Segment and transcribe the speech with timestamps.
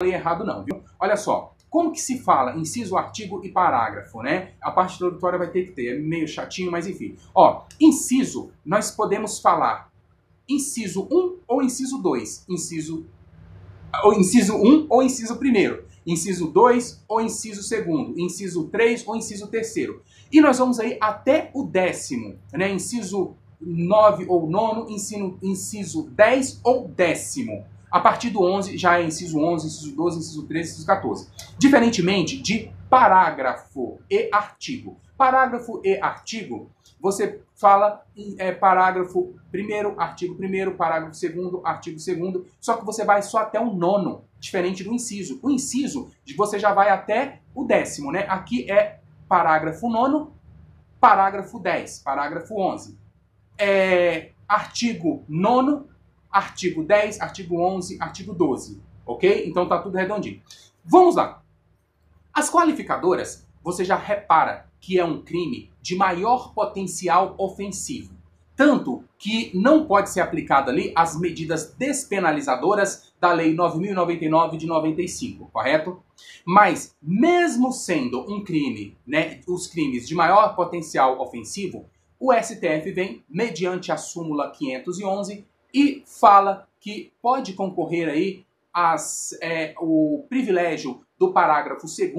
[0.00, 0.80] falei errado não, viu?
[1.00, 4.52] Olha só, como que se fala inciso, artigo e parágrafo, né?
[4.60, 7.16] A parte introdutória vai ter que ter, é meio chatinho, mas enfim.
[7.34, 9.90] Ó, inciso, nós podemos falar
[10.48, 12.44] inciso 1 ou inciso 2.
[12.48, 13.06] Inciso,
[14.04, 19.48] ou inciso 1 ou inciso 1 inciso 2 ou inciso 2 inciso 3 ou inciso
[19.48, 19.74] 3
[20.30, 22.70] E nós vamos aí até o décimo, né?
[22.70, 27.66] Inciso 9 ou nono, ensino, inciso 10 ou décimo.
[27.90, 31.28] A partir do 11 já é inciso 11, inciso 12, inciso 13, inciso 14.
[31.58, 34.98] Diferentemente de parágrafo e artigo.
[35.16, 36.70] Parágrafo e artigo,
[37.00, 43.04] você fala em é, parágrafo primeiro, artigo primeiro, parágrafo segundo, artigo segundo, só que você
[43.04, 45.40] vai só até o nono, diferente do inciso.
[45.42, 48.26] O inciso, você já vai até o décimo, né?
[48.28, 50.32] Aqui é parágrafo nono,
[51.00, 52.96] parágrafo 10, parágrafo 11.
[53.58, 55.88] É, artigo nono,
[56.38, 59.44] artigo 10, artigo 11, artigo 12, ok?
[59.48, 60.40] Então tá tudo redondinho.
[60.84, 61.42] Vamos lá.
[62.32, 68.16] As qualificadoras, você já repara que é um crime de maior potencial ofensivo.
[68.54, 75.50] Tanto que não pode ser aplicado ali as medidas despenalizadoras da Lei 9099 de 95,
[75.52, 76.00] correto?
[76.44, 83.24] Mas, mesmo sendo um crime, né, os crimes de maior potencial ofensivo, o STF vem,
[83.28, 88.44] mediante a súmula 511, e fala que pode concorrer aí
[89.42, 92.12] é, o privilégio do parágrafo 2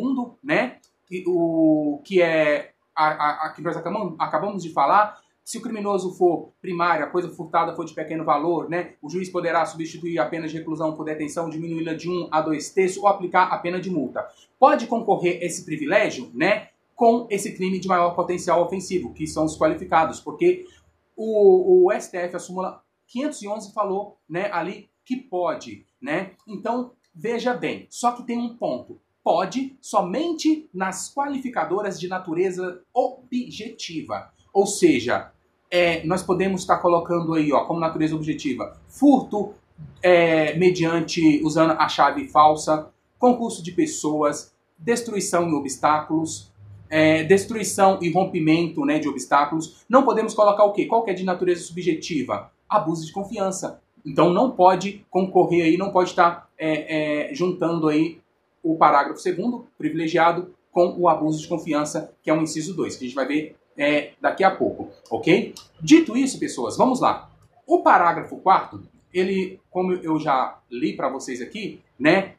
[0.44, 0.78] né?
[1.25, 6.14] O, que é a, a, a, que nós acabamos, acabamos de falar, se o criminoso
[6.14, 10.25] for primário, a coisa furtada for de pequeno valor, né, o juiz poderá substituir a
[10.25, 13.80] pena de reclusão por detenção, diminuí-la de 1 a 2 terços ou aplicar a pena
[13.80, 14.28] de multa.
[14.59, 19.58] Pode concorrer esse privilégio, né, com esse crime de maior potencial ofensivo, que são os
[19.58, 20.67] qualificados, porque
[21.16, 26.31] o, o STF, a súmula 511 falou, né, ali que pode, né?
[26.47, 29.01] Então, veja bem, só que tem um ponto.
[29.23, 34.31] Pode somente nas qualificadoras de natureza objetiva.
[34.53, 35.31] Ou seja,
[35.69, 39.53] é, nós podemos estar colocando aí, ó, como natureza objetiva, furto
[40.01, 46.51] é, mediante usando a chave falsa, concurso de pessoas, destruição e obstáculos,
[46.89, 49.84] é, destruição e rompimento né, de obstáculos.
[49.89, 50.85] Não podemos colocar o quê?
[50.85, 52.51] Qual que é de natureza subjetiva?
[52.69, 53.81] Abuso de confiança.
[54.06, 58.22] Então não pode concorrer aí, não pode estar é, é, juntando aí
[58.63, 63.06] o parágrafo segundo, privilegiado, com o abuso de confiança, que é o inciso 2, que
[63.06, 65.53] a gente vai ver é, daqui a pouco, ok?
[65.81, 67.29] Dito isso, pessoas, vamos lá.
[67.66, 72.35] O parágrafo quarto, ele, como eu já li para vocês aqui, né,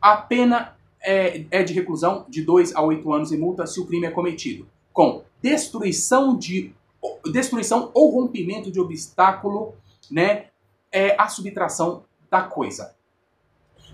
[0.00, 3.86] a pena é, é de reclusão de 2 a 8 anos e multa se o
[3.86, 6.72] crime é cometido com destruição de
[7.30, 9.74] destruição ou rompimento de obstáculo,
[10.10, 10.46] né,
[10.90, 12.94] é a subtração da coisa.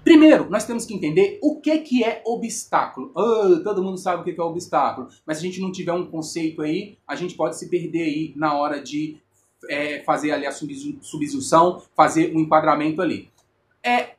[0.02, 3.12] Primeiro, nós temos que entender o que, que é obstáculo.
[3.14, 6.06] Oh, todo mundo sabe o que é obstáculo, mas se a gente não tiver um
[6.06, 9.18] conceito aí, a gente pode se perder aí na hora de
[9.68, 13.30] é, fazer ali a substituição, fazer um enquadramento ali.
[13.82, 14.14] É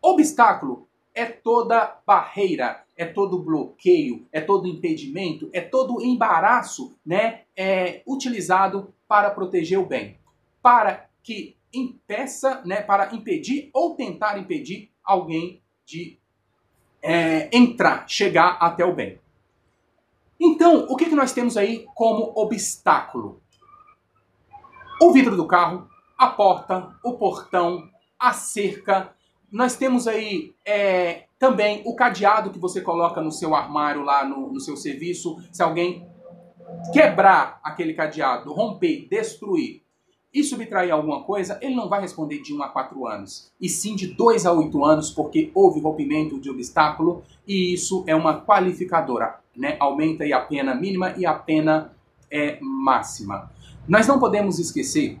[0.00, 0.86] obstáculo
[1.16, 8.94] é toda barreira, é todo bloqueio, é todo impedimento, é todo embaraço, né, é utilizado
[9.06, 10.18] para proteger o bem,
[10.62, 16.18] para que impeça, né, para impedir ou tentar impedir alguém de
[17.02, 19.20] é, entrar, chegar até o bem.
[20.40, 23.40] Então, o que, que nós temos aí como obstáculo?
[25.00, 29.14] O vidro do carro, a porta, o portão, a cerca,
[29.50, 34.52] nós temos aí é, também o cadeado que você coloca no seu armário lá no,
[34.52, 35.36] no seu serviço.
[35.52, 36.06] Se alguém
[36.92, 39.82] quebrar aquele cadeado, romper, destruir
[40.32, 43.96] e subtrair alguma coisa, ele não vai responder de 1 a 4 anos, e sim
[43.96, 49.40] de 2 a 8 anos, porque houve rompimento de obstáculo, e isso é uma qualificadora,
[49.56, 49.76] né?
[49.80, 51.92] Aumenta a pena mínima e a pena
[52.30, 53.50] é, máxima.
[53.88, 55.18] Nós não podemos esquecer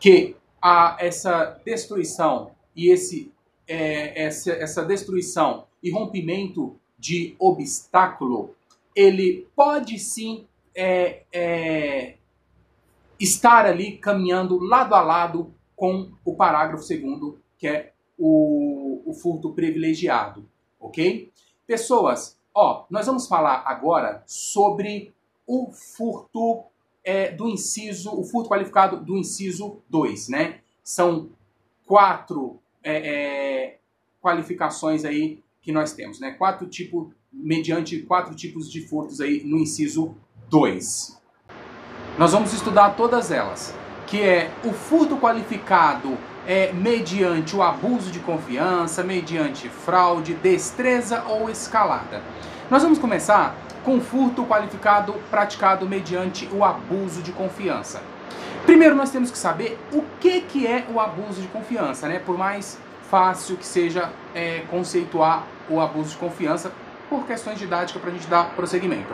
[0.00, 3.32] que a, essa destruição e esse,
[3.66, 8.54] é, essa, essa destruição e rompimento de obstáculo,
[8.94, 12.14] ele pode sim é, é,
[13.18, 19.52] estar ali caminhando lado a lado com o parágrafo segundo, que é o, o furto
[19.52, 20.48] privilegiado,
[20.80, 21.30] ok?
[21.66, 25.12] Pessoas, ó, nós vamos falar agora sobre
[25.46, 26.64] o furto
[27.02, 30.60] é, do inciso, o furto qualificado do inciso 2, né?
[30.82, 31.30] São
[31.86, 33.78] quatro é, é,
[34.20, 36.32] qualificações aí que nós temos, né?
[36.32, 40.14] Quatro tipos, mediante quatro tipos de furtos aí no inciso
[40.50, 41.20] 2.
[42.18, 43.74] Nós vamos estudar todas elas,
[44.06, 46.16] que é o furto qualificado
[46.46, 52.22] é, mediante o abuso de confiança, mediante fraude, destreza ou escalada.
[52.70, 58.02] Nós vamos começar com furto qualificado praticado mediante o abuso de confiança.
[58.66, 62.18] Primeiro nós temos que saber o que, que é o abuso de confiança, né?
[62.18, 62.78] Por mais
[63.10, 66.72] fácil que seja é, conceituar o abuso de confiança
[67.08, 69.12] por questões didáticas para a gente dar prosseguimento,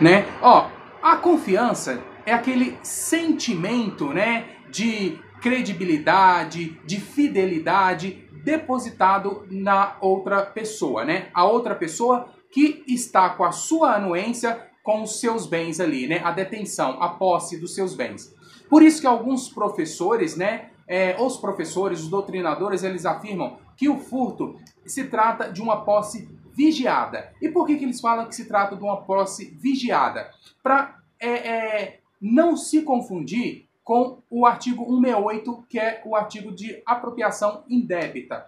[0.00, 0.26] né?
[0.42, 0.68] Ó,
[1.02, 11.28] a confiança é aquele sentimento, né, de credibilidade, de fidelidade depositado na outra pessoa, né?
[11.32, 16.20] A outra pessoa que está com a sua anuência com os seus bens ali, né?
[16.22, 18.34] A detenção, a posse dos seus bens.
[18.72, 20.70] Por isso que alguns professores, né?
[20.88, 26.26] É, os professores, os doutrinadores, eles afirmam que o furto se trata de uma posse
[26.56, 27.34] vigiada.
[27.42, 30.30] E por que, que eles falam que se trata de uma posse vigiada?
[30.62, 36.82] Para é, é, não se confundir com o artigo 168, que é o artigo de
[36.86, 38.46] apropriação indébita.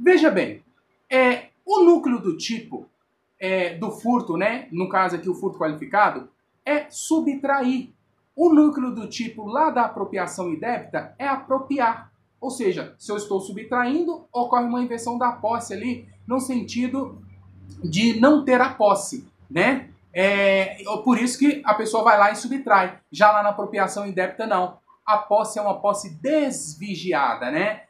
[0.00, 0.64] Veja bem,
[1.10, 2.88] é, o núcleo do tipo
[3.38, 6.30] é, do furto, né, no caso aqui o furto qualificado,
[6.64, 7.94] é subtrair.
[8.36, 12.12] O núcleo do tipo lá da apropriação indébita é apropriar.
[12.38, 17.22] Ou seja, se eu estou subtraindo, ocorre uma inversão da posse ali, no sentido
[17.82, 19.88] de não ter a posse, né?
[20.12, 22.98] É, por isso que a pessoa vai lá e subtrai.
[23.10, 24.78] Já lá na apropriação indébita, não.
[25.04, 27.82] A posse é uma posse desvigiada, né?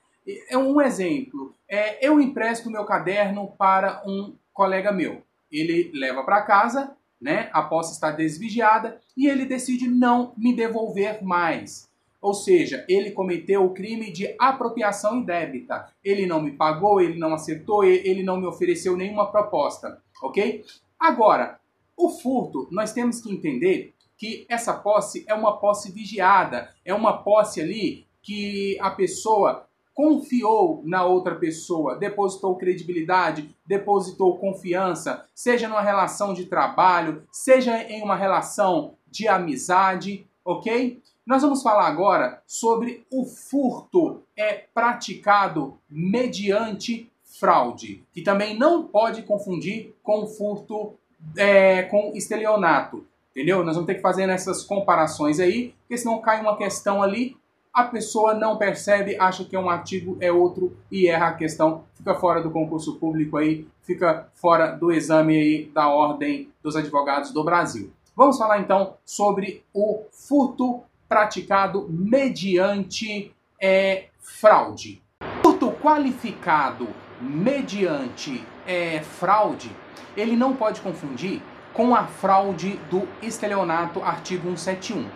[0.49, 1.55] É um exemplo.
[1.69, 5.23] É, eu empresto meu caderno para um colega meu.
[5.51, 7.51] Ele leva para casa, né?
[7.53, 11.89] A posse está desvigiada e ele decide não me devolver mais.
[12.21, 15.93] Ou seja, ele cometeu o crime de apropriação indébita.
[16.03, 20.65] Ele não me pagou, ele não acertou, ele não me ofereceu nenhuma proposta, ok?
[20.99, 21.61] Agora,
[21.97, 27.23] o furto, nós temos que entender que essa posse é uma posse vigiada, é uma
[27.23, 35.81] posse ali que a pessoa confiou na outra pessoa, depositou credibilidade, depositou confiança, seja numa
[35.81, 41.01] relação de trabalho, seja em uma relação de amizade, ok?
[41.27, 47.11] Nós vamos falar agora sobre o furto é praticado mediante
[47.41, 50.93] fraude, que também não pode confundir com furto
[51.39, 53.07] é, com estelionato.
[53.31, 53.65] Entendeu?
[53.65, 57.37] Nós vamos ter que fazer essas comparações aí, porque senão cai uma questão ali,
[57.77, 61.85] a pessoa não percebe, acha que é um artigo, é outro e erra a questão,
[61.93, 67.33] fica fora do concurso público aí, fica fora do exame aí da Ordem dos Advogados
[67.33, 67.93] do Brasil.
[68.17, 73.31] Vamos falar então sobre o furto praticado mediante
[73.61, 75.03] é, fraude.
[75.43, 76.89] Furto qualificado
[77.21, 79.71] mediante é, fraude
[80.17, 81.43] ele não pode confundir
[81.75, 85.07] com a fraude do estelionato artigo 171.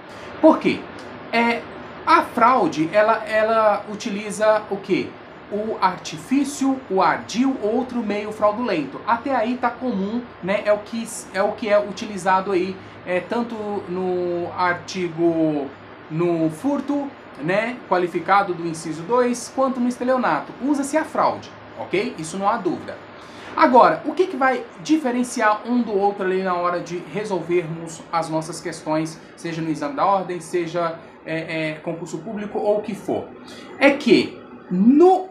[0.43, 0.79] Por quê?
[1.33, 1.63] É,
[2.07, 5.09] a fraude, ela, ela utiliza o quê?
[5.53, 9.01] O artifício, o ardil, outro meio fraudulento.
[9.07, 10.63] Até aí tá comum, né?
[10.65, 13.55] É o que é, o que é utilizado aí, é, tanto
[13.89, 15.69] no artigo,
[16.11, 17.11] no furto,
[17.43, 17.77] né?
[17.89, 20.53] Qualificado do inciso 2, quanto no estelionato.
[20.63, 22.15] Usa-se a fraude, ok?
[22.17, 22.97] Isso não há dúvida.
[23.57, 28.29] Agora, o que, que vai diferenciar um do outro ali na hora de resolvermos as
[28.29, 30.99] nossas questões, seja no exame da ordem, seja
[31.31, 33.29] é, é, concurso público ou o que for?
[33.79, 34.37] É que
[34.71, 35.29] no,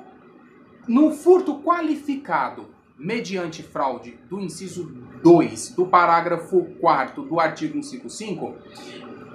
[0.87, 4.85] no furto qualificado mediante fraude do inciso
[5.21, 8.55] 2 do parágrafo 4 do artigo 155,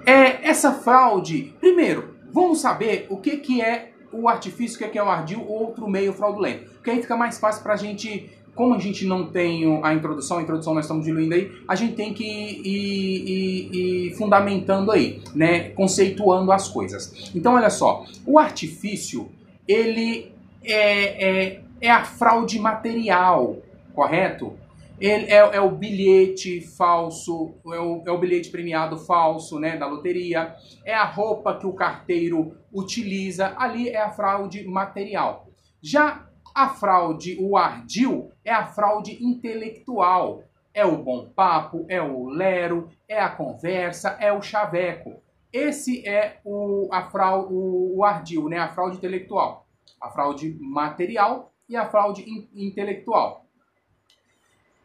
[0.07, 4.89] é, essa fraude, primeiro, vamos saber o que, que é o artifício, o que é,
[4.89, 6.71] que é o ardil ou outro meio fraudulento.
[6.73, 10.39] Porque aí fica mais fácil para a gente como a gente não tem a introdução,
[10.39, 15.21] a introdução nós estamos diluindo aí, a gente tem que ir, ir, ir, fundamentando aí,
[15.35, 17.31] né, conceituando as coisas.
[17.35, 19.29] Então, olha só, o artifício,
[19.67, 20.33] ele
[20.63, 23.59] é, é, é a fraude material,
[23.93, 24.55] correto?
[25.01, 29.87] Ele é, é, o bilhete falso, é o, é o bilhete premiado falso, né, da
[29.87, 35.49] loteria, é a roupa que o carteiro utiliza, ali é a fraude material.
[35.83, 40.45] Já a fraude, o ardil, é a fraude intelectual.
[40.73, 45.23] É o bom papo, é o lero, é a conversa, é o chaveco.
[45.53, 48.59] Esse é o, a fraude, o, o ardil, né?
[48.59, 49.67] a fraude intelectual.
[50.01, 53.47] A fraude material e a fraude in, intelectual.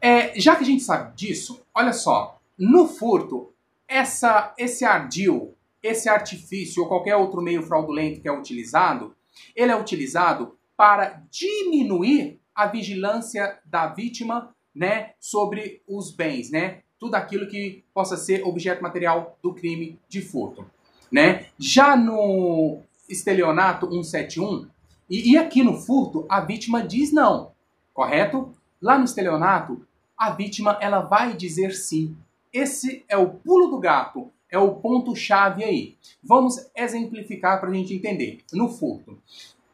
[0.01, 3.51] É, já que a gente sabe disso, olha só, no furto,
[3.87, 9.15] essa, esse ardil, esse artifício ou qualquer outro meio fraudulento que é utilizado,
[9.55, 16.83] ele é utilizado para diminuir a vigilância da vítima, né, sobre os bens, né?
[16.97, 20.65] Tudo aquilo que possa ser objeto material do crime de furto,
[21.11, 21.47] né?
[21.57, 24.69] Já no estelionato 171,
[25.09, 27.51] E, e aqui no furto, a vítima diz não,
[27.93, 28.55] correto?
[28.81, 29.85] Lá no estelionato,
[30.17, 32.15] a vítima ela vai dizer sim.
[32.53, 35.97] Esse é o pulo do gato, é o ponto-chave aí.
[36.23, 38.39] Vamos exemplificar para a gente entender.
[38.53, 39.21] No furto.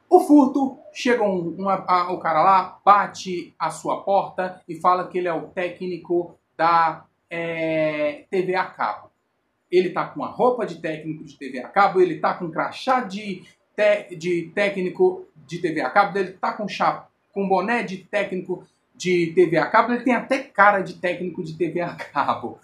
[0.10, 5.08] O furto, chega um, uma, a, o cara lá, bate a sua porta e fala
[5.08, 9.10] que ele é o técnico da é, TV a cabo.
[9.72, 13.02] Ele tá com a roupa de técnico de TV a cabo, ele tá com crachá
[13.02, 13.44] de,
[13.76, 18.66] te, de técnico de TV a cabo, ele tá com, chapa, com boné de técnico
[18.96, 22.60] de TV a cabo, ele tem até cara de técnico de TV a cabo.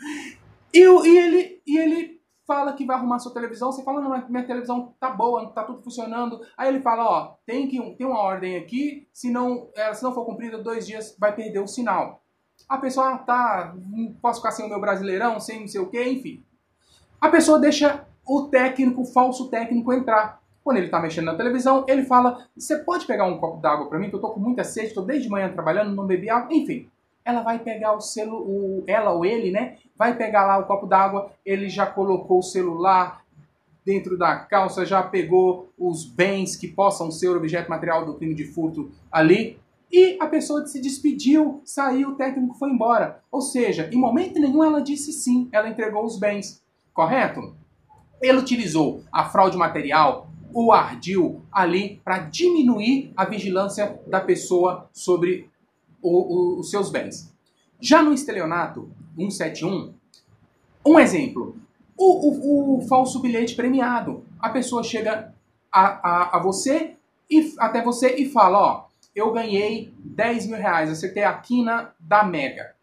[0.73, 2.20] E, e, ele, e ele
[2.51, 5.81] fala que vai arrumar sua televisão, você fala, não, minha televisão tá boa, tá tudo
[5.81, 6.41] funcionando.
[6.57, 10.13] Aí ele fala, ó, tem, que, tem uma ordem aqui, se não, é, se não
[10.13, 12.21] for cumprida, dois dias vai perder o sinal.
[12.67, 13.73] A pessoa, ah, tá,
[14.21, 16.43] posso ficar sem o meu brasileirão, sem não sei o que, enfim.
[17.21, 20.41] A pessoa deixa o técnico, o falso técnico entrar.
[20.61, 23.97] Quando ele está mexendo na televisão, ele fala: Você pode pegar um copo d'água para
[23.97, 24.09] mim?
[24.09, 26.53] Que eu estou com muita sede, estou desde manhã trabalhando, não bebi água.
[26.53, 26.90] Enfim,
[27.23, 29.77] ela vai pegar o selo, o, ela ou ele, né?
[29.97, 33.23] Vai pegar lá o copo d'água, ele já colocou o celular
[33.85, 38.45] dentro da calça, já pegou os bens que possam ser objeto material do crime de
[38.45, 39.59] furto ali.
[39.91, 43.21] E a pessoa se despediu, saiu, o técnico foi embora.
[43.31, 46.63] Ou seja, em momento nenhum ela disse sim, ela entregou os bens.
[46.93, 47.55] Correto?
[48.21, 55.49] Ele utilizou a fraude material o ardil ali para diminuir a vigilância da pessoa sobre
[56.01, 57.33] o, o, os seus bens.
[57.79, 59.93] Já no estelionato 171,
[60.85, 61.55] um exemplo,
[61.97, 64.23] o, o, falso bilhete premiado.
[64.39, 65.33] A pessoa chega
[65.71, 66.95] a, a, a, você
[67.29, 72.23] e até você e fala, ó, eu ganhei 10 mil reais, acertei a quina da
[72.23, 72.75] Mega.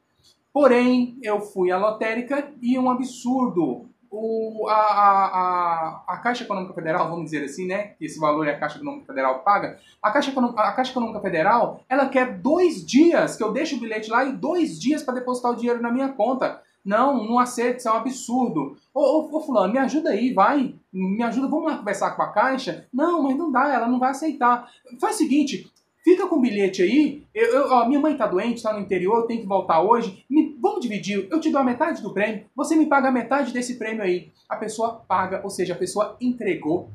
[0.52, 7.08] Porém, eu fui à lotérica e um absurdo o, a, a, a, Caixa Econômica Federal,
[7.08, 7.88] vamos dizer assim, né?
[7.98, 9.78] Que esse valor é a Caixa Econômica Federal paga.
[10.02, 14.10] A Caixa, a Caixa Econômica Federal, ela quer dois dias que eu deixo o bilhete
[14.10, 16.62] lá e dois dias para depositar o dinheiro na minha conta.
[16.84, 18.76] Não, não aceito, isso é um absurdo.
[18.94, 20.74] Ô, ô, ô, fulano, me ajuda aí, vai.
[20.92, 22.86] Me ajuda, vamos lá conversar com a Caixa.
[22.92, 24.70] Não, mas não dá, ela não vai aceitar.
[24.98, 25.70] Faz o seguinte,
[26.08, 27.22] Fica com o bilhete aí.
[27.34, 30.24] Eu, eu, ó, minha mãe tá doente, tá no interior, tenho que voltar hoje.
[30.30, 31.28] Me, vamos dividir.
[31.30, 34.32] Eu te dou a metade do prêmio, você me paga a metade desse prêmio aí.
[34.48, 36.88] A pessoa paga, ou seja, a pessoa entregou.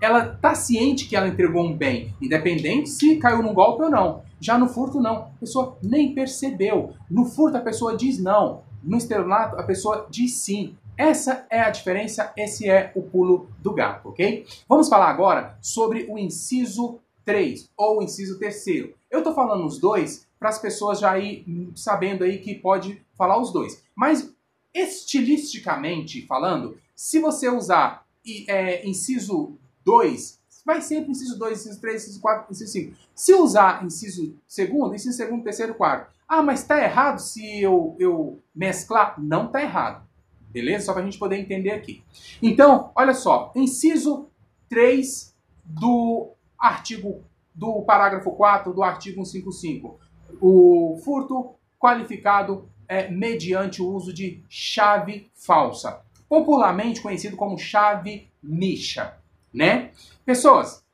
[0.00, 4.22] Ela tá ciente que ela entregou um bem, independente se caiu num golpe ou não.
[4.40, 5.16] Já no furto, não.
[5.16, 6.94] A pessoa nem percebeu.
[7.10, 8.62] No furto, a pessoa diz não.
[8.84, 10.76] No estelionato, a pessoa diz sim.
[10.96, 14.46] Essa é a diferença, esse é o pulo do gato, ok?
[14.68, 17.00] Vamos falar agora sobre o inciso
[17.30, 18.94] 3 ou inciso terceiro.
[19.08, 21.44] Eu estou falando os dois para as pessoas já ir
[21.76, 23.82] sabendo aí que pode falar os dois.
[23.94, 24.32] Mas
[24.74, 28.04] estilisticamente falando, se você usar
[28.48, 32.96] é, inciso 2, vai sempre inciso 2, inciso 3, inciso 4, inciso 5.
[33.14, 36.12] Se usar inciso segundo, inciso segundo, terceiro, quarto.
[36.28, 39.20] Ah, mas está errado se eu, eu mesclar?
[39.20, 40.04] Não está errado.
[40.50, 40.86] Beleza?
[40.86, 42.02] Só para a gente poder entender aqui.
[42.42, 43.52] Então, olha só.
[43.54, 44.28] Inciso
[44.68, 45.34] 3
[45.64, 47.24] do artigo
[47.54, 49.98] do parágrafo 4 do artigo 155.
[50.40, 59.16] O furto qualificado é mediante o uso de chave falsa, popularmente conhecido como chave micha,
[59.52, 59.92] né?
[60.24, 60.84] Pessoas,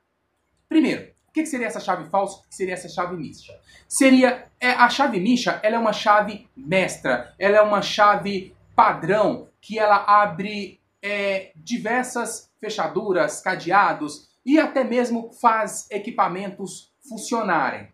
[0.69, 2.39] primeiro, o que seria essa chave falsa?
[2.39, 3.59] O que seria essa chave micha?
[3.89, 9.49] Seria é, a chave micha, ela é uma chave mestra, ela é uma chave padrão
[9.61, 17.89] que ela abre é, diversas fechaduras, cadeados, e até mesmo faz equipamentos funcionarem.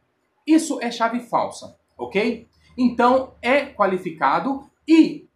[0.47, 2.47] Isso é chave falsa, ok?
[2.77, 5.27] Então é qualificado e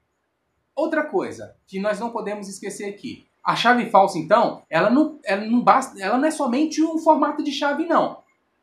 [0.75, 3.27] outra coisa que nós não podemos esquecer aqui.
[3.43, 7.43] A chave falsa, então, ela não, ela não basta, ela não é somente um formato
[7.43, 8.19] de chave, não.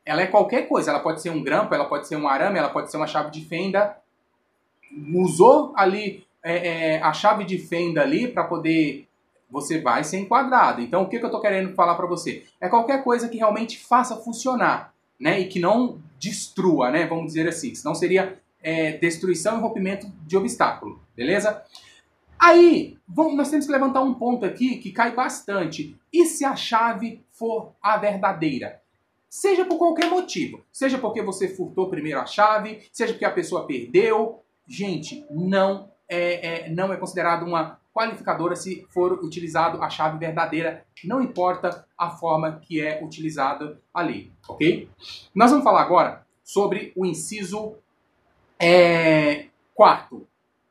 [0.05, 0.91] Ela é qualquer coisa.
[0.91, 3.31] Ela pode ser um grampo, ela pode ser um arame, ela pode ser uma chave
[3.31, 3.97] de fenda.
[5.15, 9.07] Usou ali é, é, a chave de fenda ali para poder
[9.49, 10.81] você vai ser enquadrado.
[10.81, 12.43] Então, o que, que eu estou querendo falar para você?
[12.59, 15.39] É qualquer coisa que realmente faça funcionar, né?
[15.39, 17.05] E que não destrua, né?
[17.05, 17.75] Vamos dizer assim.
[17.75, 21.63] Senão seria é, destruição e rompimento de obstáculo, beleza?
[22.39, 25.95] Aí, vamos, nós temos que levantar um ponto aqui que cai bastante.
[26.11, 28.81] E se a chave for a verdadeira?
[29.29, 30.61] Seja por qualquer motivo.
[30.71, 34.41] Seja porque você furtou primeiro a chave, seja porque a pessoa perdeu.
[34.67, 40.85] Gente, não é, é não é considerado uma qualificadora se for utilizado a chave verdadeira,
[41.03, 44.89] não importa a forma que é utilizada ali, ok?
[45.33, 47.75] Nós vamos falar agora sobre o inciso
[48.59, 49.45] é,
[49.75, 50.27] quarto,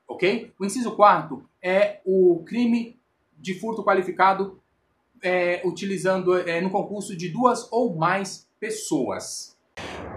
[0.09, 0.52] ok?
[0.59, 2.99] O inciso quarto é o crime
[3.38, 4.61] de furto qualificado
[5.23, 9.57] é, utilizando é, no concurso de duas ou mais pessoas.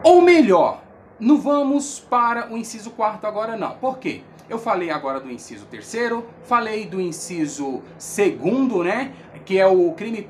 [0.03, 0.83] Ou melhor,
[1.19, 3.77] não vamos para o inciso quarto agora não.
[3.77, 4.23] Por quê?
[4.49, 9.11] Eu falei agora do inciso terceiro, falei do inciso segundo, né?
[9.43, 10.29] Que é o crime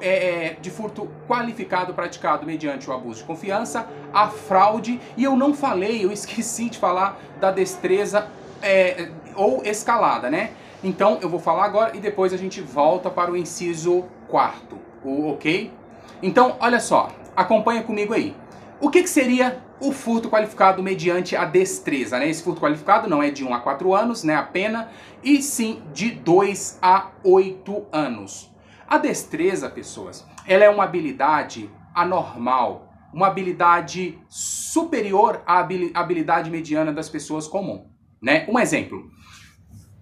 [0.00, 5.36] é, é, de furto qualificado praticado mediante o abuso de confiança, a fraude, e eu
[5.36, 8.28] não falei, eu esqueci de falar da destreza
[8.62, 10.50] é, ou escalada, né?
[10.84, 15.72] Então eu vou falar agora e depois a gente volta para o inciso quarto, ok?
[16.22, 18.34] Então, olha só, acompanha comigo aí.
[18.80, 22.18] O que, que seria o furto qualificado mediante a destreza?
[22.18, 22.28] Né?
[22.28, 24.90] Esse furto qualificado não é de 1 a 4 anos, né, a pena,
[25.22, 28.50] e sim de 2 a 8 anos.
[28.88, 37.08] A destreza, pessoas, ela é uma habilidade anormal, uma habilidade superior à habilidade mediana das
[37.08, 37.90] pessoas comum,
[38.22, 38.46] né?
[38.48, 39.10] Um exemplo,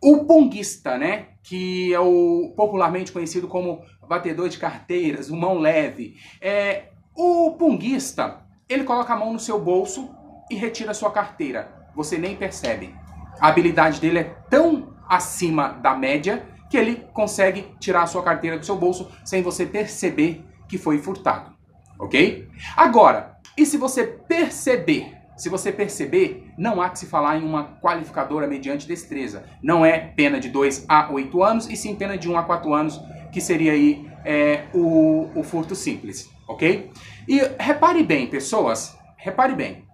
[0.02, 6.16] o punguista, né, que é o popularmente conhecido como batedor de carteiras, o mão leve,
[6.40, 10.10] é o punguista, ele coloca a mão no seu bolso
[10.50, 11.68] e retira sua carteira.
[11.94, 12.94] Você nem percebe.
[13.40, 18.58] A habilidade dele é tão acima da média que ele consegue tirar a sua carteira
[18.58, 21.52] do seu bolso sem você perceber que foi furtado.
[21.98, 22.48] Ok?
[22.76, 25.12] Agora, e se você perceber?
[25.36, 29.44] Se você perceber, não há que se falar em uma qualificadora mediante destreza.
[29.62, 32.42] Não é pena de 2 a 8 anos, e sim pena de 1 um a
[32.44, 33.00] 4 anos,
[33.32, 36.33] que seria aí é, o, o furto simples.
[36.46, 36.90] Ok?
[37.26, 39.86] E repare bem, pessoas, repare bem.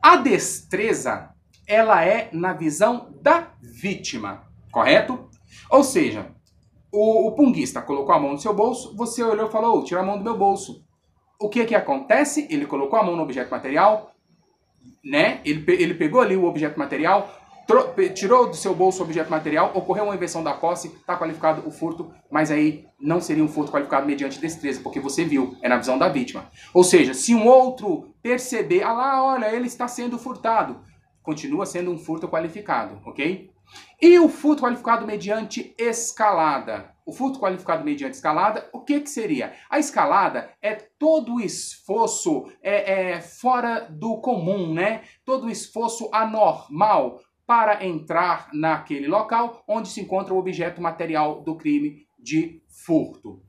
[0.00, 1.30] A destreza,
[1.66, 5.28] ela é na visão da vítima, correto?
[5.70, 6.34] Ou seja,
[6.90, 10.00] o, o punguista colocou a mão no seu bolso, você olhou e falou, oh, tira
[10.00, 10.84] a mão do meu bolso.
[11.40, 12.46] O que que acontece?
[12.50, 14.12] Ele colocou a mão no objeto material,
[15.04, 15.40] né?
[15.44, 17.41] Ele, ele pegou ali o objeto material,
[18.14, 21.70] tirou do seu bolso o objeto material, ocorreu uma inversão da posse, está qualificado o
[21.70, 25.76] furto, mas aí não seria um furto qualificado mediante destreza, porque você viu, é na
[25.76, 26.50] visão da vítima.
[26.74, 30.80] Ou seja, se um outro perceber, ah lá, olha, ele está sendo furtado,
[31.22, 33.50] continua sendo um furto qualificado, ok?
[34.00, 36.92] E o furto qualificado mediante escalada.
[37.04, 39.54] O furto qualificado mediante escalada, o que, que seria?
[39.68, 45.02] A escalada é todo o esforço é, é, fora do comum, né?
[45.24, 47.20] Todo o esforço anormal
[47.52, 53.42] para entrar naquele local onde se encontra o objeto material do crime de furto.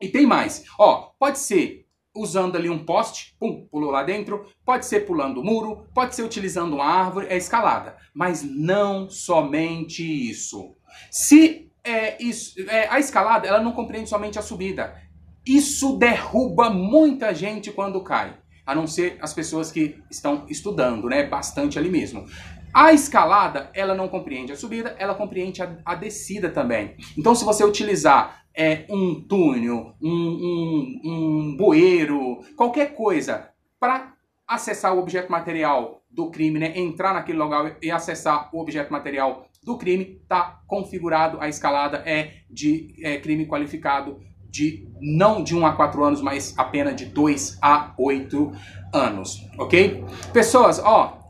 [0.00, 0.64] E tem mais.
[0.78, 1.84] Ó, pode ser
[2.16, 6.22] usando ali um poste, pum, pulou lá dentro, pode ser pulando o muro, pode ser
[6.22, 7.98] utilizando uma árvore, é escalada.
[8.14, 10.74] Mas não somente isso.
[11.10, 14.96] Se é, isso, é, a escalada ela não compreende somente a subida.
[15.44, 18.34] Isso derruba muita gente quando cai.
[18.64, 21.26] A não ser as pessoas que estão estudando, né?
[21.26, 22.24] Bastante ali mesmo.
[22.72, 26.96] A escalada, ela não compreende a subida, ela compreende a, a descida também.
[27.16, 34.14] Então, se você utilizar é, um túnel, um, um, um bueiro, qualquer coisa para
[34.46, 36.78] acessar o objeto material do crime, né?
[36.78, 42.42] entrar naquele local e acessar o objeto material do crime, está configurado, a escalada é
[42.50, 47.58] de é, crime qualificado de não de 1 a 4 anos, mas apenas de 2
[47.62, 48.52] a 8
[48.92, 50.04] anos, ok?
[50.32, 51.21] Pessoas, ó,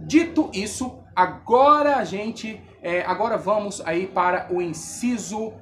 [0.00, 5.52] dito isso, agora a gente, é, agora vamos aí para o inciso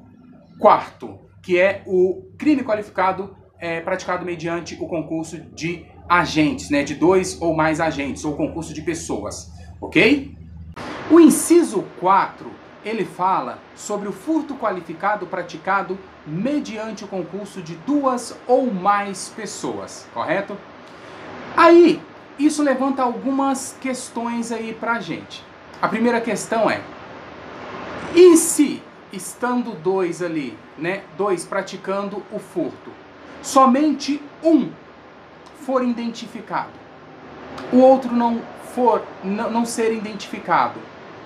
[0.59, 6.95] Quarto, que é o crime qualificado é, praticado mediante o concurso de agentes, né, de
[6.95, 10.37] dois ou mais agentes, ou concurso de pessoas, ok?
[11.11, 12.51] O inciso 4,
[12.85, 20.09] ele fala sobre o furto qualificado praticado mediante o concurso de duas ou mais pessoas,
[20.13, 20.57] correto?
[21.57, 22.01] Aí,
[22.39, 25.45] isso levanta algumas questões aí pra gente.
[25.81, 26.81] A primeira questão é:
[28.15, 31.03] e se estando dois ali, né?
[31.17, 32.93] Dois praticando o furto.
[33.43, 34.71] Somente um
[35.65, 36.73] for identificado,
[37.73, 38.41] o outro não
[38.75, 40.81] for não, não ser identificado,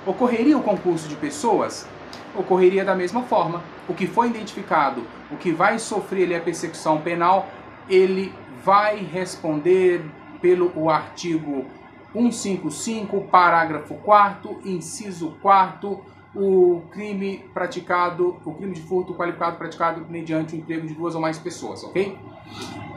[0.06, 1.86] ocorreria o concurso de pessoas?
[2.34, 3.62] Ocorreria da mesma forma.
[3.88, 7.48] O que foi identificado, o que vai sofrer ali a persecução penal,
[7.88, 8.32] ele
[8.64, 10.02] vai responder
[10.42, 11.64] pelo o artigo
[12.12, 20.54] 155, parágrafo 4 inciso 4 o crime praticado, o crime de furto qualificado praticado mediante
[20.54, 22.18] o emprego de duas ou mais pessoas, ok?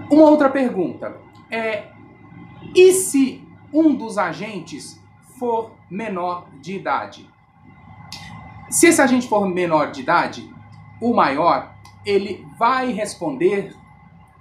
[0.10, 1.18] Uma outra pergunta
[1.52, 1.88] é:
[2.74, 5.02] e se um dos agentes
[5.38, 7.30] for menor de idade?
[8.70, 10.50] Se esse agente for menor de idade,
[11.02, 13.76] o maior, ele vai responder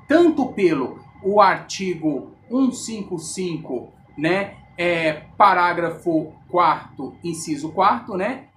[0.06, 8.48] tanto pelo o artigo 155, né, é, parágrafo 4 inciso 4 né,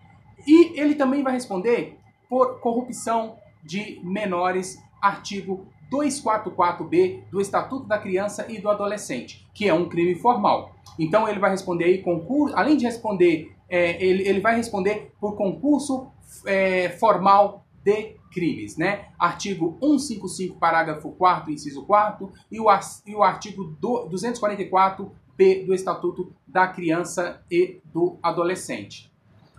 [0.45, 1.97] e ele também vai responder
[2.30, 9.73] por corrupção de menores, artigo 244B do Estatuto da Criança e do Adolescente, que é
[9.73, 10.76] um crime formal.
[11.00, 15.36] Então ele vai responder aí concurso, além de responder, é, ele, ele vai responder por
[15.36, 16.08] concurso
[16.45, 19.10] é, formal de crimes, né?
[19.18, 22.68] Artigo 155, parágrafo 4 inciso 4 e o,
[23.06, 29.12] e o artigo 244b do Estatuto da Criança e do Adolescente.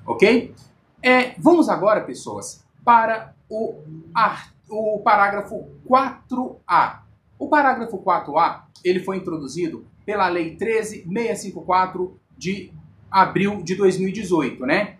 [0.06, 0.54] Ok?
[1.02, 3.82] É, vamos agora, pessoas, para o,
[4.68, 7.00] o parágrafo 4A.
[7.38, 12.72] O parágrafo 4A ele foi introduzido pela Lei 13654 de
[13.10, 14.97] abril de 2018, né?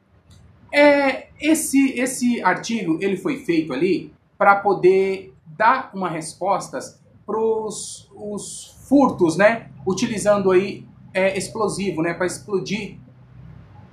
[0.72, 8.76] É, esse, esse artigo ele foi feito ali para poder dar uma respostas para os
[8.88, 9.70] furtos, né?
[9.87, 12.14] Utilizando aí é, explosivo, né?
[12.14, 12.98] Para explodir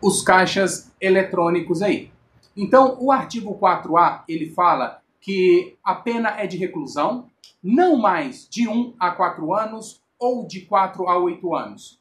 [0.01, 2.11] os caixas eletrônicos aí.
[2.55, 7.29] Então, o artigo 4A ele fala que a pena é de reclusão,
[7.61, 11.99] não mais de 1 a 4 anos ou de 4 a 8 anos,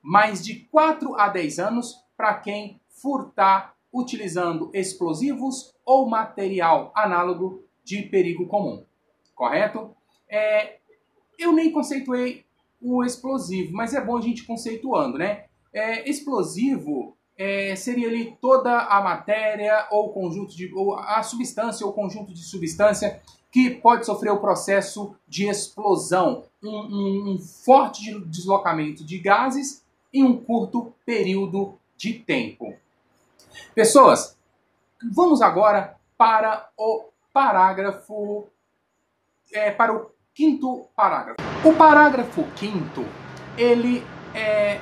[0.00, 8.02] mas de 4 a 10 anos para quem furtar utilizando explosivos ou material análogo de
[8.02, 8.84] perigo comum.
[9.34, 9.94] Correto?
[10.28, 10.76] É,
[11.38, 12.44] eu nem conceituei
[12.80, 15.44] o explosivo, mas é bom a gente conceituando, né?
[15.72, 21.92] É, explosivo é, seria ali toda a matéria ou conjunto de ou a substância ou
[21.92, 29.04] conjunto de substância que pode sofrer o processo de explosão, um, um, um forte deslocamento
[29.04, 32.74] de gases em um curto período de tempo.
[33.74, 34.36] Pessoas,
[35.14, 38.46] vamos agora para o parágrafo,
[39.52, 41.40] é, para o quinto parágrafo.
[41.64, 43.04] O parágrafo quinto,
[43.56, 44.80] ele é,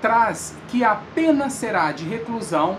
[0.00, 2.76] traz que a pena será de reclusão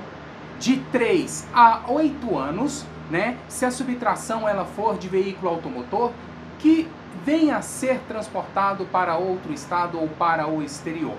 [0.59, 6.11] de 3 a 8 anos, né, se a subtração ela for de veículo automotor
[6.59, 6.89] que
[7.23, 11.17] venha a ser transportado para outro estado ou para o exterior.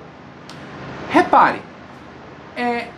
[1.11, 1.63] Repare,
[2.57, 2.89] é,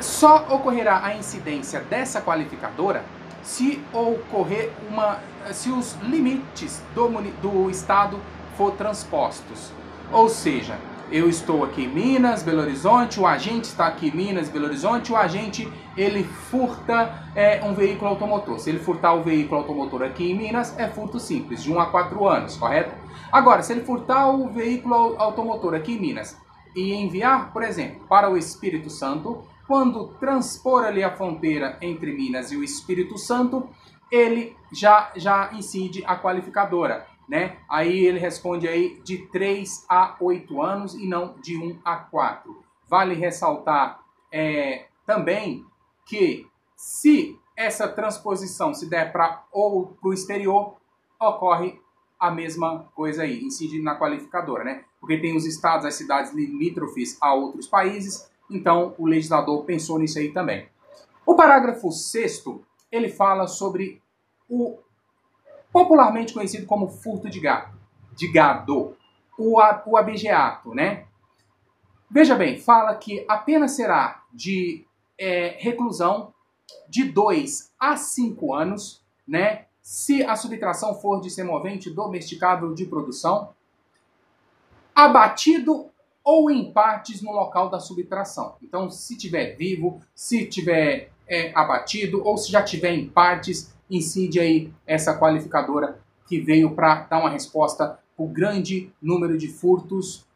[0.00, 3.04] só ocorrerá a incidência dessa qualificadora
[3.42, 5.20] se ocorrer uma,
[5.52, 7.08] se os limites do,
[7.40, 8.18] do estado
[8.56, 9.70] for transpostos.
[10.12, 10.76] Ou seja,
[11.10, 15.12] eu estou aqui em Minas, Belo Horizonte, o agente está aqui em Minas, Belo Horizonte,
[15.12, 18.58] o agente ele furta é, um veículo automotor.
[18.58, 21.86] Se ele furtar o veículo automotor aqui em Minas, é furto simples, de 1 a
[21.86, 22.92] 4 anos, correto?
[23.30, 26.36] Agora, se ele furtar o veículo automotor aqui em Minas
[26.74, 32.52] e enviar, por exemplo, para o Espírito Santo, quando transpor ali a fronteira entre Minas
[32.52, 33.68] e o Espírito Santo,
[34.10, 37.58] ele já, já incide a qualificadora né?
[37.68, 42.64] Aí ele responde aí de 3 a 8 anos e não de 1 a 4.
[42.88, 44.00] Vale ressaltar
[44.30, 45.64] é, também
[46.04, 50.76] que se essa transposição se der para ou para o exterior,
[51.18, 51.80] ocorre
[52.18, 54.84] a mesma coisa aí, incide na qualificadora, né?
[55.00, 60.18] Porque tem os estados, as cidades limítrofes a outros países, então o legislador pensou nisso
[60.18, 60.68] aí também.
[61.24, 62.44] O parágrafo 6
[62.90, 64.00] ele fala sobre
[64.48, 64.78] o
[65.72, 67.76] popularmente conhecido como furto de gado,
[68.14, 68.96] de gado,
[69.38, 71.06] o, o abigeato, né?
[72.10, 74.86] Veja bem, fala que a pena será de
[75.18, 76.32] é, reclusão
[76.88, 79.66] de 2 a 5 anos, né?
[79.82, 83.54] Se a subtração for de semovente domesticável de produção,
[84.94, 85.90] abatido
[86.26, 88.56] ou em partes no local da subtração.
[88.60, 94.40] Então, se tiver vivo, se tiver é, abatido ou se já tiver em partes, incide
[94.40, 100.26] aí essa qualificadora que veio para dar uma resposta o grande número de furtos,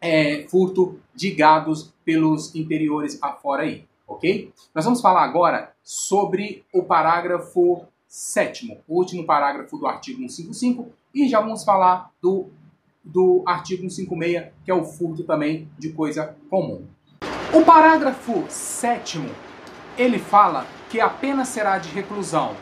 [0.00, 4.52] é, furto de gados pelos interiores afora aí, ok?
[4.72, 11.28] Nós vamos falar agora sobre o parágrafo sétimo, o último parágrafo do artigo 155, e
[11.28, 12.50] já vamos falar do,
[13.04, 16.86] do artigo 156, que é o furto também de coisa comum.
[17.52, 19.30] O parágrafo sétimo,
[19.98, 22.54] ele fala que a pena será de reclusão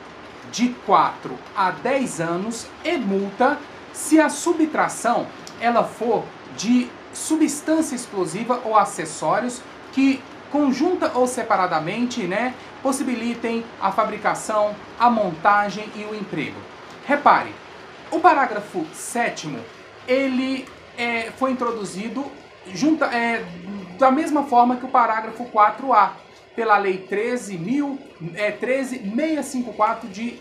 [0.50, 3.58] de 4 a 10 anos e multa
[3.92, 5.26] se a subtração
[5.60, 6.24] ela for
[6.56, 9.60] de substância explosiva ou acessórios
[9.92, 16.58] que conjunta ou separadamente, né, possibilitem a fabricação, a montagem e o emprego.
[17.06, 17.52] Repare,
[18.10, 19.48] o parágrafo 7
[20.08, 20.66] ele
[20.96, 22.24] é, foi introduzido
[22.74, 23.44] junta, é,
[23.98, 26.10] da mesma forma que o parágrafo 4A,
[26.56, 28.98] pela Lei 13.654 é, 13,
[30.10, 30.38] de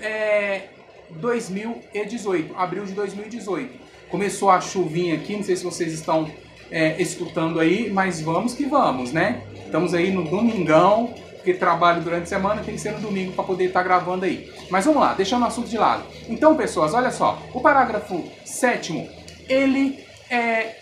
[0.00, 0.68] é,
[1.10, 3.84] 2018, abril de 2018.
[4.10, 6.30] Começou a chuvinha aqui, não sei se vocês estão
[6.70, 9.42] é, escutando aí, mas vamos que vamos, né?
[9.64, 13.44] Estamos aí no domingão, porque trabalho durante a semana, tem que ser no domingo para
[13.44, 14.50] poder estar tá gravando aí.
[14.70, 16.02] Mas vamos lá, deixando o assunto de lado.
[16.26, 19.06] Então, pessoas, olha só, o parágrafo sétimo,
[19.46, 20.76] ele é,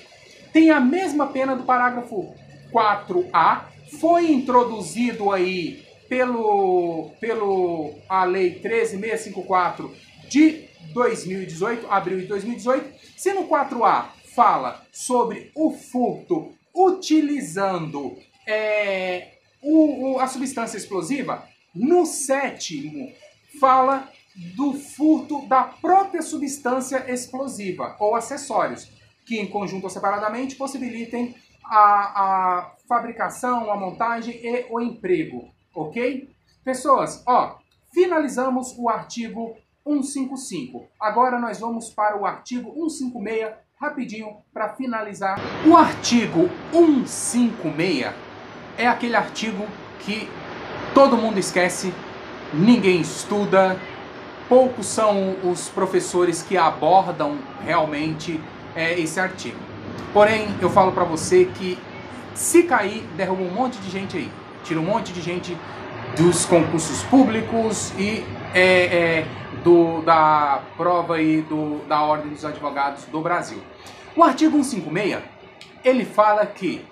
[0.53, 2.33] tem a mesma pena do parágrafo
[2.73, 3.63] 4A,
[4.01, 9.93] foi introduzido aí pelo, pelo a lei 13654
[10.29, 12.89] de 2018, abril de 2018.
[13.17, 22.05] Se no 4A fala sobre o furto utilizando é, o, o, a substância explosiva, no
[22.05, 23.13] sétimo
[23.61, 24.09] fala
[24.57, 28.91] do furto da própria substância explosiva ou acessórios,
[29.25, 36.29] que em conjunto ou separadamente possibilitem a, a fabricação, a montagem e o emprego, ok?
[36.65, 37.59] Pessoas, ó,
[37.93, 40.87] finalizamos o artigo 155.
[41.01, 45.41] Agora nós vamos para o artigo 156 rapidinho para finalizar.
[45.67, 48.32] O artigo 156
[48.77, 49.67] é aquele artigo
[50.01, 50.29] que
[50.95, 51.93] todo mundo esquece,
[52.53, 53.79] ninguém estuda,
[54.49, 58.41] poucos são os professores que abordam realmente
[58.75, 59.57] é, esse artigo.
[60.13, 61.79] Porém, eu falo para você que
[62.35, 64.31] se cair, derruba um monte de gente aí,
[64.65, 65.57] tira um monte de gente
[66.17, 69.27] dos concursos públicos e é, é,
[69.65, 73.63] do, da prova e do, da Ordem dos Advogados do Brasil.
[74.15, 75.23] O artigo 156,
[75.83, 76.85] ele fala que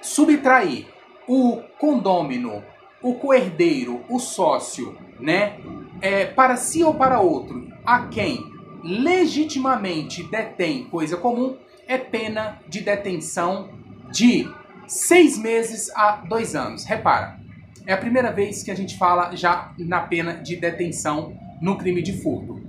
[0.00, 0.86] subtrair
[1.26, 2.62] o condômino,
[3.02, 5.58] o coerdeiro, o sócio, né,
[6.00, 8.50] é, para si ou para outro, a quem
[8.82, 13.68] legitimamente detém coisa comum, é pena de detenção
[14.10, 14.48] de
[14.86, 16.84] seis meses a dois anos.
[16.84, 17.38] Repara,
[17.86, 22.02] é a primeira vez que a gente fala já na pena de detenção no crime
[22.02, 22.60] de furto.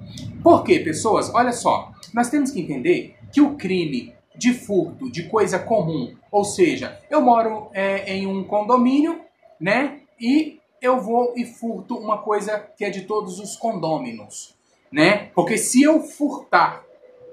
[0.44, 1.34] Por quê, pessoas?
[1.34, 6.44] Olha só, nós temos que entender que o crime de furto de coisa comum, ou
[6.44, 9.22] seja, eu moro é, em um condomínio,
[9.60, 10.00] né?
[10.20, 14.56] E eu vou e furto uma coisa que é de todos os condôminos,
[14.92, 15.30] né?
[15.36, 16.84] Porque se eu furtar,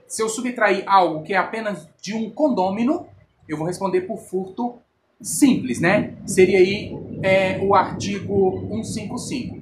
[0.07, 3.07] se eu subtrair algo que é apenas de um condômino,
[3.49, 4.75] eu vou responder por furto
[5.21, 6.15] simples, né?
[6.27, 9.59] Seria aí é, o artigo 155.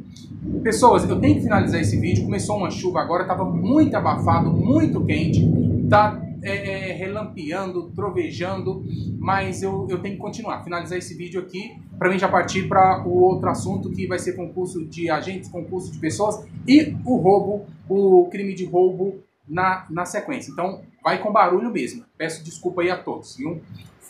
[0.63, 2.25] Pessoas, eu tenho que finalizar esse vídeo.
[2.25, 5.41] Começou uma chuva agora, estava muito abafado, muito quente,
[5.89, 8.85] tá é, é, relampeando, trovejando,
[9.19, 13.07] mas eu, eu tenho que continuar, finalizar esse vídeo aqui, para mim já partir para
[13.07, 17.67] o outro assunto que vai ser concurso de agentes, concurso de pessoas e o roubo,
[17.89, 20.51] o crime de roubo na, na sequência.
[20.51, 22.05] Então, vai com barulho mesmo.
[22.17, 23.61] Peço desculpa aí a todos, viu?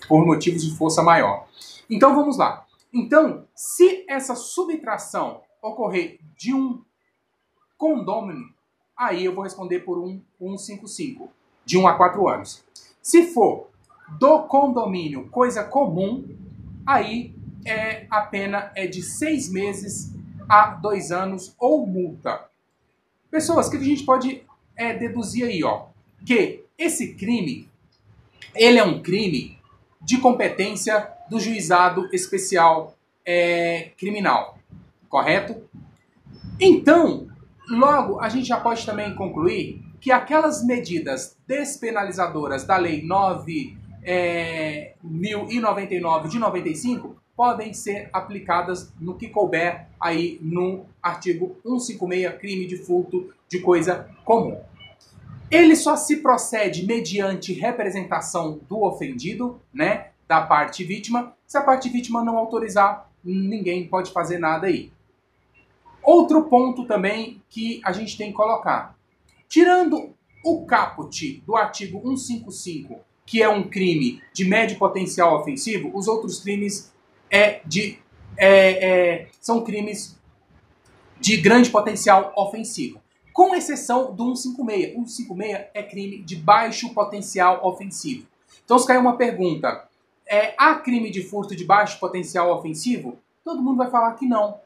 [0.08, 1.46] por motivos de força maior.
[1.88, 2.66] Então vamos lá.
[2.92, 6.82] Então, se essa subtração ocorrer de um
[7.76, 8.44] condômino,
[8.96, 11.30] aí eu vou responder por um 155,
[11.66, 12.64] de 1 a 4 anos.
[13.02, 13.68] Se for
[14.18, 16.24] do condomínio coisa comum,
[16.86, 20.14] aí é, a pena é de 6 meses
[20.48, 22.46] a 2 anos ou multa.
[23.30, 24.42] Pessoas, o que a gente pode
[24.76, 25.62] é, deduzir aí?
[25.64, 25.86] Ó,
[26.24, 27.68] que esse crime,
[28.54, 29.58] ele é um crime
[30.00, 34.56] de competência do juizado especial é, criminal,
[35.08, 35.60] correto?
[36.60, 37.26] Então,
[37.68, 44.94] logo a gente já pode também concluir que aquelas medidas despenalizadoras da Lei 9.099 é,
[46.28, 53.34] de 95 podem ser aplicadas no que couber aí no artigo 156, crime de furto
[53.48, 54.60] de coisa comum.
[55.50, 61.34] Ele só se procede mediante representação do ofendido, né, da parte vítima.
[61.48, 64.92] Se a parte vítima não autorizar, ninguém pode fazer nada aí.
[66.00, 68.95] Outro ponto também que a gente tem que colocar.
[69.48, 76.06] Tirando o caput do artigo 155, que é um crime de médio potencial ofensivo, os
[76.06, 76.92] outros crimes
[77.30, 77.98] é de,
[78.36, 80.16] é, é, são crimes
[81.20, 83.00] de grande potencial ofensivo
[83.36, 84.94] com exceção do 156.
[84.94, 88.26] 156 é crime de baixo potencial ofensivo.
[88.64, 89.86] Então, se cair uma pergunta,
[90.26, 93.18] é, há crime de furto de baixo potencial ofensivo?
[93.44, 94.58] Todo mundo vai falar que não.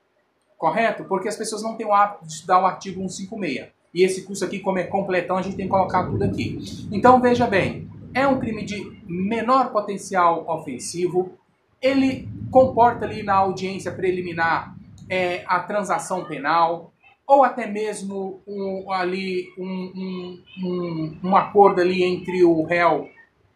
[0.57, 1.03] Correto?
[1.03, 3.71] Porque as pessoas não têm o hábito de estudar o artigo 156.
[3.93, 6.59] E esse curso aqui, como é completão, a gente tem que colocar tudo aqui.
[6.93, 11.33] Então, veja bem, é um crime de menor potencial ofensivo.
[11.81, 14.77] Ele comporta ali na audiência preliminar
[15.09, 16.93] é, a transação penal,
[17.27, 23.09] ou até mesmo um, ali um, um, um, acordo ali entre o réu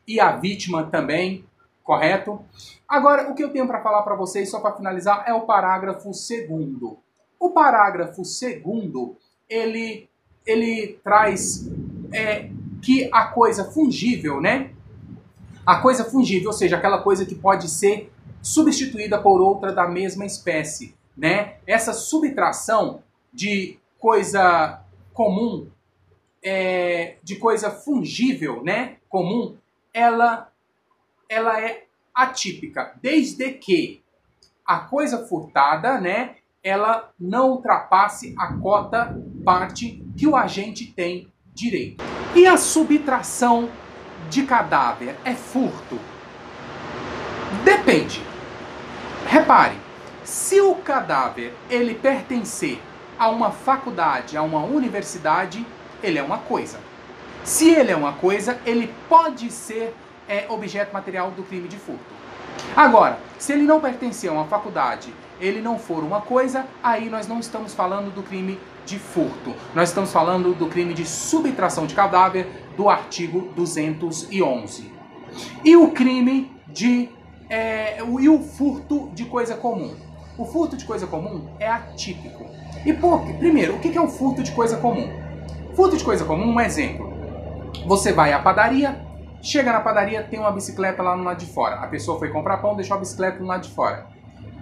[0.07, 1.45] e a vítima também,
[1.83, 2.41] correto?
[2.89, 6.15] Agora, o que eu tenho para falar para vocês, só para finalizar, é o parágrafo
[6.15, 6.99] segundo.
[7.39, 9.17] O parágrafo segundo,
[9.49, 10.09] ele,
[10.47, 11.71] ele traz
[12.13, 12.51] é,
[12.83, 14.71] que a coisa fungível, né?
[15.65, 20.27] A coisa fungível, ou seja, aquela coisa que pode ser substituída por outra da mesma
[20.27, 21.57] espécie, né?
[21.67, 23.03] Essa subtração
[23.33, 24.83] de coisa
[25.15, 25.71] comum,
[26.43, 28.97] é, de coisa fungível, né?
[29.09, 29.57] Comum,
[29.95, 30.53] ela,
[31.27, 34.03] ela é atípica, desde que
[34.67, 36.37] a coisa furtada, né?
[36.63, 42.03] Ela não ultrapasse a cota parte que o agente tem direito.
[42.35, 43.69] E a subtração
[44.29, 45.99] de cadáver é furto?
[47.65, 48.23] Depende.
[49.27, 49.77] Repare,
[50.25, 52.81] se o cadáver ele pertencer
[53.19, 55.65] a uma faculdade, a uma universidade,
[56.03, 56.81] ele é uma coisa.
[57.45, 59.95] Se ele é uma coisa, ele pode ser
[60.29, 62.03] é, objeto material do crime de furto.
[62.75, 67.29] Agora, se ele não pertencer a uma faculdade, ele não for uma coisa, aí nós
[67.29, 69.55] não estamos falando do crime de furto.
[69.75, 74.93] Nós estamos falando do crime de subtração de cadáver do artigo 211.
[75.65, 77.09] E o crime de.
[77.49, 79.95] É, e o furto de coisa comum.
[80.37, 82.47] O furto de coisa comum é atípico.
[82.85, 83.25] E por?
[83.39, 85.09] Primeiro, o que é o furto de coisa comum?
[85.75, 87.13] Furto de coisa comum, um exemplo.
[87.87, 89.05] Você vai à padaria,
[89.43, 91.77] chega na padaria, tem uma bicicleta lá no lado de fora.
[91.77, 94.07] A pessoa foi comprar pão, deixou a bicicleta no lado de fora.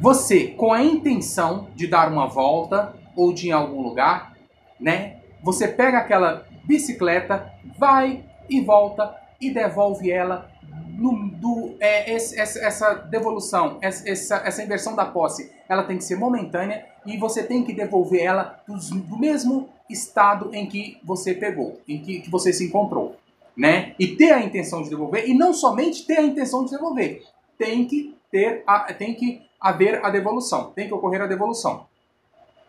[0.00, 4.36] Você, com a intenção de dar uma volta ou de algum lugar,
[4.78, 5.20] né?
[5.42, 10.50] Você pega aquela bicicleta, vai e volta e devolve ela
[10.96, 16.04] no, do, é, esse, essa, essa, devolução, essa, essa inversão da posse, ela tem que
[16.04, 21.34] ser momentânea e você tem que devolver ela do, do mesmo estado em que você
[21.34, 23.16] pegou, em que, que você se encontrou.
[23.56, 23.94] Né?
[23.98, 27.22] E ter a intenção de devolver, e não somente ter a intenção de devolver,
[27.58, 31.86] tem que ter a, tem que haver a devolução, tem que ocorrer a devolução.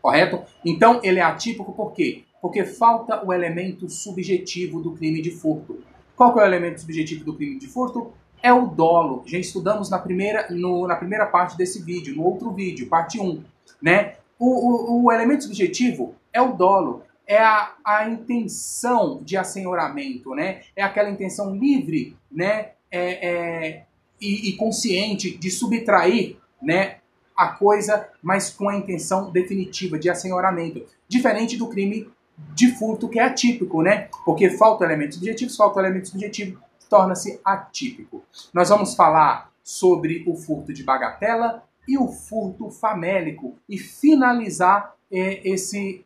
[0.03, 0.41] Correto?
[0.65, 2.23] Então ele é atípico por quê?
[2.41, 5.81] Porque falta o elemento subjetivo do crime de furto.
[6.13, 8.11] Qual é o elemento subjetivo do crime de furto?
[8.41, 9.23] É o dolo.
[9.25, 13.41] Já estudamos na primeira, no, na primeira parte desse vídeo, no outro vídeo, parte 1.
[13.81, 14.15] Né?
[14.37, 20.63] O, o, o elemento subjetivo é o dolo é a, a intenção de assenhoramento, né?
[20.75, 22.71] É aquela intenção livre, né?
[22.91, 23.83] É, é,
[24.19, 26.97] e, e, consciente de subtrair, né?
[27.35, 32.09] A coisa, mas com a intenção definitiva de assenhoramento, diferente do crime
[32.53, 34.09] de furto que é atípico, né?
[34.25, 38.23] Porque falta elementos subjetivos, falta elemento subjetivo, torna-se atípico.
[38.53, 45.47] Nós vamos falar sobre o furto de bagatela e o furto famélico e finalizar é,
[45.47, 46.05] esse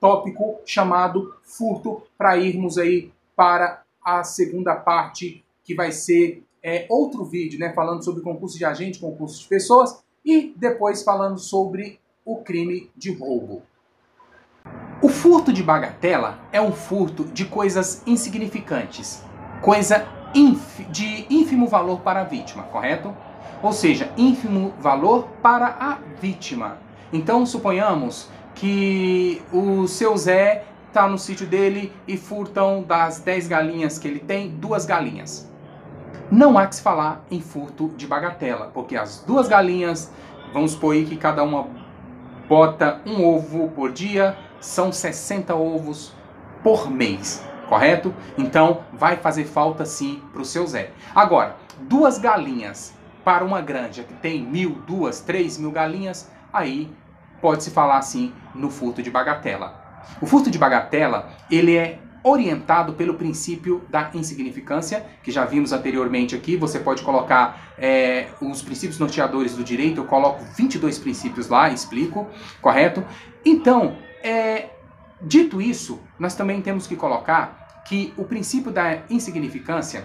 [0.00, 7.24] tópico chamado furto para irmos aí para a segunda parte que vai ser é, outro
[7.24, 12.36] vídeo, né, falando sobre concurso de agente, concurso de pessoas e depois falando sobre o
[12.36, 13.62] crime de roubo.
[15.02, 19.24] O furto de bagatela é um furto de coisas insignificantes,
[19.62, 20.06] coisa
[20.90, 23.14] de ínfimo valor para a vítima, correto?
[23.62, 26.78] Ou seja, ínfimo valor para a vítima.
[27.12, 33.98] Então, suponhamos que o seu Zé tá no sítio dele e furtam das 10 galinhas
[33.98, 35.49] que ele tem, duas galinhas.
[36.30, 40.12] Não há que se falar em furto de bagatela, porque as duas galinhas,
[40.52, 41.66] vamos supor aí que cada uma
[42.48, 46.14] bota um ovo por dia, são 60 ovos
[46.62, 48.14] por mês, correto?
[48.38, 50.92] Então vai fazer falta sim para o seu Zé.
[51.14, 56.92] Agora, duas galinhas para uma granja que tem mil, duas, três mil galinhas, aí
[57.40, 59.74] pode-se falar assim no furto de bagatela.
[60.20, 66.34] O furto de bagatela, ele é orientado pelo princípio da insignificância, que já vimos anteriormente
[66.34, 66.56] aqui.
[66.56, 72.28] Você pode colocar é, os princípios norteadores do direito, eu coloco 22 princípios lá, explico,
[72.60, 73.04] correto?
[73.44, 74.70] Então, é,
[75.22, 80.04] dito isso, nós também temos que colocar que o princípio da insignificância,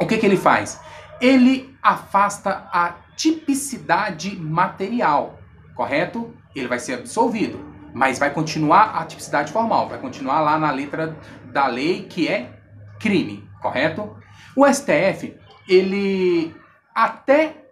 [0.00, 0.80] o que, que ele faz?
[1.20, 5.38] Ele afasta a tipicidade material,
[5.74, 6.34] correto?
[6.54, 11.16] ele vai ser absolvido, mas vai continuar a tipicidade formal, vai continuar lá na letra
[11.52, 12.50] da lei que é
[12.98, 14.16] crime, correto?
[14.56, 15.36] O STF,
[15.68, 16.54] ele
[16.94, 17.64] até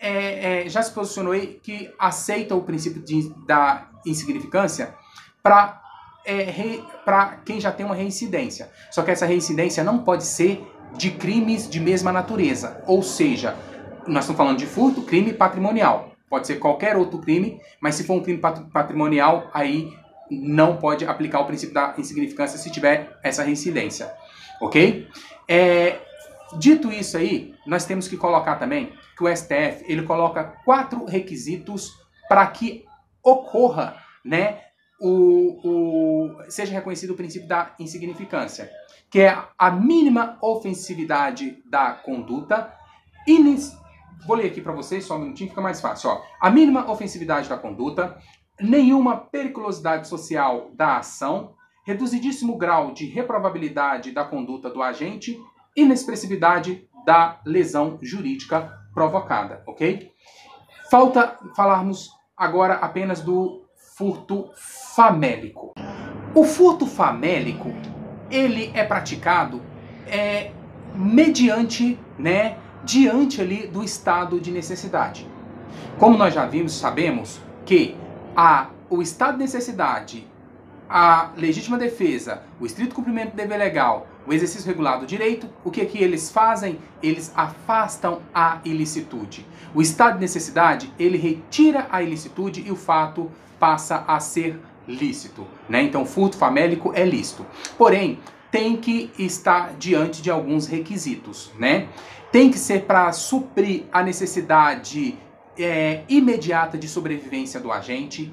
[0.00, 4.94] é, é, já se posicionou que aceita o princípio de, da insignificância
[5.42, 5.82] para
[6.24, 8.70] é, para quem já tem uma reincidência.
[8.90, 10.62] Só que essa reincidência não pode ser
[10.94, 12.82] de crimes de mesma natureza.
[12.86, 13.56] Ou seja,
[14.06, 16.12] nós estamos falando de furto, crime patrimonial.
[16.28, 18.40] Pode ser qualquer outro crime, mas se for um crime
[18.72, 19.92] patrimonial, aí
[20.30, 24.12] não pode aplicar o princípio da insignificância se tiver essa reincidência.
[24.60, 25.08] Ok?
[25.48, 26.00] É,
[26.58, 31.92] dito isso aí, nós temos que colocar também que o STF ele coloca quatro requisitos
[32.28, 32.84] para que
[33.22, 34.60] ocorra, né,
[35.00, 38.70] o, o, seja reconhecido o princípio da insignificância,
[39.10, 42.72] que é a mínima ofensividade da conduta,
[44.26, 46.10] vou ler aqui para vocês, só um minutinho, fica mais fácil.
[46.10, 46.22] Ó.
[46.40, 48.16] A mínima ofensividade da conduta,
[48.60, 51.54] nenhuma periculosidade social da ação,
[51.84, 55.40] reduzidíssimo grau de reprovabilidade da conduta do agente,
[55.76, 60.10] inexpressividade da lesão jurídica provocada, ok?
[60.90, 63.64] Falta falarmos agora apenas do
[63.96, 65.72] furto famélico.
[66.34, 67.68] O furto famélico,
[68.30, 69.62] ele é praticado
[70.06, 70.52] é,
[70.94, 75.26] mediante, né, diante ali do estado de necessidade.
[75.98, 77.96] Como nós já vimos, sabemos que
[78.36, 80.26] a, o estado de necessidade,
[80.88, 85.70] a legítima defesa, o estrito cumprimento do dever legal, o exercício regular do direito, o
[85.70, 86.78] que que eles fazem?
[87.02, 89.46] Eles afastam a ilicitude.
[89.74, 95.46] O estado de necessidade, ele retira a ilicitude e o fato passa a ser lícito,
[95.68, 95.82] né?
[95.82, 97.44] Então, furto famélico é lícito.
[97.76, 98.18] Porém,
[98.50, 101.88] tem que estar diante de alguns requisitos, né?
[102.32, 105.18] Tem que ser para suprir a necessidade
[105.58, 108.32] é, imediata de sobrevivência do agente,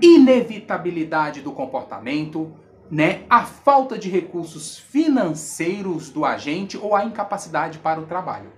[0.00, 2.52] inevitabilidade do comportamento,
[2.90, 3.22] né?
[3.28, 8.52] A falta de recursos financeiros do agente ou a incapacidade para o trabalho.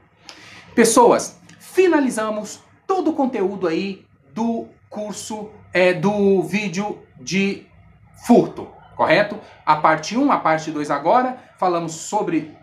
[0.75, 7.67] Pessoas, finalizamos todo o conteúdo aí do curso é, do vídeo de
[8.27, 9.39] furto, correto?
[9.65, 12.57] A parte 1, a parte 2 agora, falamos sobre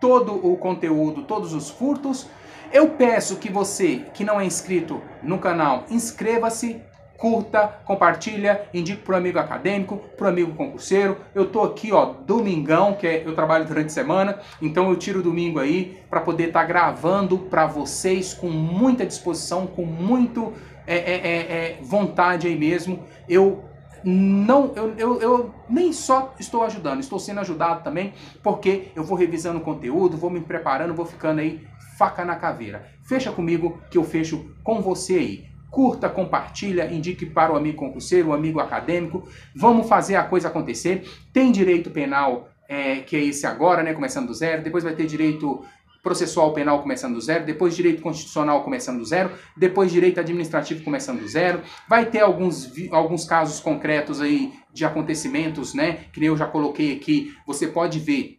[0.00, 2.28] todo o conteúdo, todos os furtos.
[2.72, 6.82] Eu peço que você que não é inscrito no canal, inscreva-se,
[7.16, 11.16] curta, compartilha, indique para o amigo acadêmico, para o amigo concurseiro.
[11.34, 15.20] Eu tô aqui, ó, domingão, que é, eu trabalho durante a semana, então eu tiro
[15.20, 20.52] o domingo aí para poder estar tá gravando para vocês com muita disposição, com muito
[20.86, 23.02] é, é, é, é, vontade aí mesmo.
[23.28, 23.64] Eu
[24.04, 29.16] não, eu, eu, eu nem só estou ajudando, estou sendo ajudado também, porque eu vou
[29.16, 32.86] revisando o conteúdo, vou me preparando, vou ficando aí faca na caveira.
[33.02, 35.44] Fecha comigo que eu fecho com você aí.
[35.70, 39.26] Curta, compartilha, indique para o amigo concurseiro, o amigo acadêmico.
[39.54, 41.08] Vamos fazer a coisa acontecer.
[41.32, 43.92] Tem direito penal, é, que é esse agora, né?
[43.92, 44.62] Começando do zero.
[44.62, 45.64] Depois vai ter direito
[46.04, 51.20] processual penal começando do zero, depois direito constitucional começando do zero, depois direito administrativo começando
[51.20, 51.62] do zero.
[51.88, 56.04] Vai ter alguns, alguns casos concretos aí de acontecimentos, né?
[56.12, 57.34] Que nem eu já coloquei aqui.
[57.46, 58.38] Você pode ver,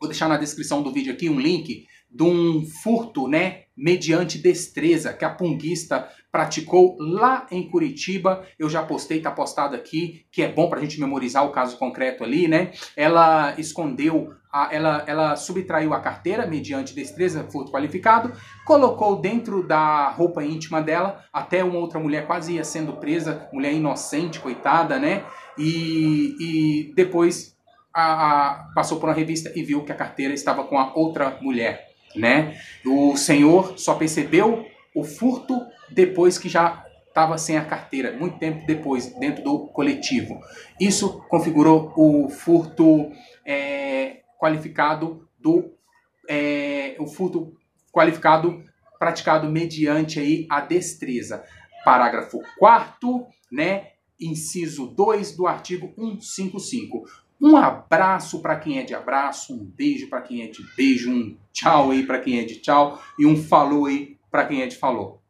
[0.00, 5.12] vou deixar na descrição do vídeo aqui um link de um furto, né, mediante destreza
[5.12, 8.44] que a punguista praticou lá em Curitiba.
[8.58, 11.76] Eu já postei, tá postado aqui, que é bom para a gente memorizar o caso
[11.76, 12.72] concreto ali, né?
[12.96, 18.32] Ela escondeu, a, ela, ela subtraiu a carteira mediante destreza, furto qualificado,
[18.64, 23.72] colocou dentro da roupa íntima dela, até uma outra mulher quase ia sendo presa, mulher
[23.72, 25.24] inocente, coitada, né?
[25.58, 27.54] E, e depois
[27.92, 31.38] a, a, passou por uma revista e viu que a carteira estava com a outra
[31.42, 32.58] mulher né?
[32.84, 35.58] O senhor só percebeu o furto
[35.90, 40.40] depois que já estava sem a carteira, muito tempo depois, dentro do coletivo.
[40.80, 43.10] Isso configurou o furto
[43.46, 45.74] é, qualificado do
[46.28, 47.52] é, o furto
[47.92, 48.64] qualificado
[48.98, 51.44] praticado mediante aí a destreza.
[51.84, 53.88] Parágrafo 4 né,
[54.18, 57.04] inciso 2 do artigo 155.
[57.42, 61.36] Um abraço para quem é de abraço, um beijo para quem é de beijo, um
[61.52, 64.76] tchau aí para quem é de tchau e um falou aí para quem é de
[64.76, 65.21] falou.